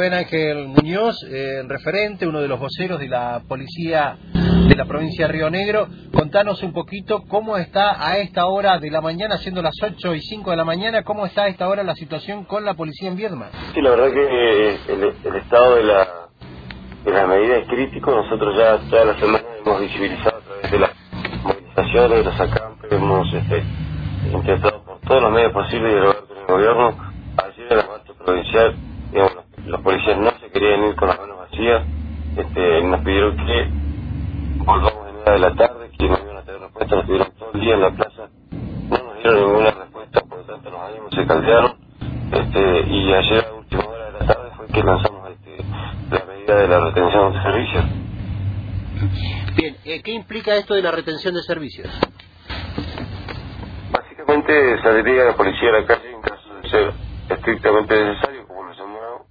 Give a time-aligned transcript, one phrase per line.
[0.00, 5.26] Rubén Ángel Muñoz, eh, referente, uno de los voceros de la policía de la provincia
[5.26, 5.88] de Río Negro.
[6.10, 10.22] Contanos un poquito cómo está a esta hora de la mañana, siendo las 8 y
[10.22, 13.16] 5 de la mañana, cómo está a esta hora la situación con la policía en
[13.16, 13.50] Viedma.
[13.74, 16.08] Sí, la verdad que eh, el, estado de la,
[17.04, 18.10] de la medida es crítico.
[18.10, 20.90] Nosotros ya toda la semana hemos visibilizado a través de las
[21.44, 23.62] movilizaciones, de los acampes, hemos este,
[24.32, 27.12] intentado por todos los medios posibles dialogar con el gobierno
[27.68, 28.74] en la marcha provincial,
[29.12, 29.39] digamos,
[29.70, 31.82] los, policías no se querían ir con las manos vacías,
[32.36, 33.68] este, nos pidieron que
[34.64, 37.50] volvamos en una de la tarde, que nos iban a tener respuesta, nos pidieron todo
[37.54, 41.14] el día en la plaza, no nos dieron ninguna respuesta, por lo tanto los ánimos
[41.14, 41.74] se caldearon,
[42.32, 45.64] este, y ayer a última hora de la tarde fue que lanzamos este,
[46.10, 47.84] la medida de la retención de servicios.
[49.56, 51.88] Bien, eh, ¿qué implica esto de la retención de servicios?
[53.90, 56.92] Básicamente saldría la policía a la calle en caso de ser
[57.30, 59.22] estrictamente necesario, como lo llamamos,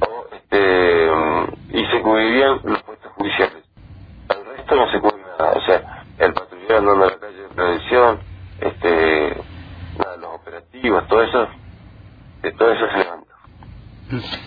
[0.00, 0.26] o,
[2.24, 3.64] cubrirían los puestos judiciales.
[4.28, 7.48] Al resto no se cubre nada, o sea, el patrullero andando a la calle de
[7.48, 8.20] prevención,
[8.60, 9.42] este,
[9.98, 11.48] nada, los operativos, todo eso,
[12.42, 13.34] de todo eso se levanta.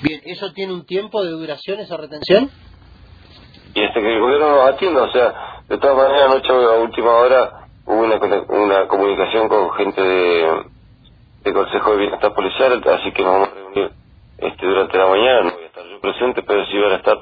[0.02, 2.50] Bien, ¿eso tiene un tiempo de duración esa retención?
[3.74, 7.68] Y este que el gobierno atienda, o sea, de todas maneras, anoche a última hora
[7.86, 8.16] hubo una,
[8.50, 10.66] una comunicación con gente de
[11.44, 13.92] el Consejo de Bienestar Policial, así que nos vamos a reunir
[14.38, 17.18] este durante la mañana, no voy a estar yo presente, pero sí van a estar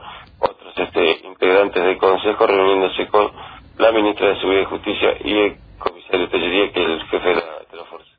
[1.55, 3.31] integrantes del Consejo reuniéndose con
[3.77, 7.35] la Ministra de Seguridad y Justicia y el Comisario Tellería, que es el jefe de
[7.35, 8.11] la, Fuerza.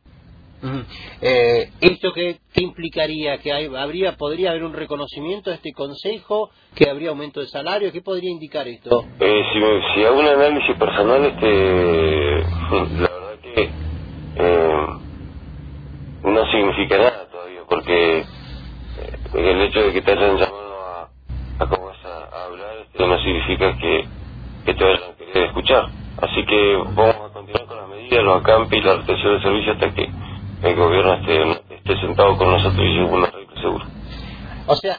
[1.20, 3.38] Eh, ¿Esto qué, implicaría?
[3.38, 6.50] ¿Que habría, podría haber un reconocimiento de este Consejo?
[6.74, 7.92] ¿Que habría aumento de salario?
[7.92, 9.04] ¿Qué podría indicar esto?
[9.20, 9.60] Eh, si,
[9.94, 12.42] si hago un análisis personal, este,
[13.00, 13.70] la verdad que
[14.36, 14.86] eh,
[16.22, 18.24] no significa nada todavía, porque eh,
[19.34, 21.08] el hecho de que te hayan llamado a,
[21.58, 22.26] a, ¿cómo vas a,
[22.97, 24.05] este, no significa que,
[24.64, 25.84] que te vayan a querer escuchar.
[26.22, 29.72] Así que vamos a continuar con las medidas, los acampes y la retención de servicio
[29.72, 30.10] hasta que
[30.62, 33.84] el gobierno esté, esté sentado con nosotros y una regla seguro.
[34.66, 34.94] O sea,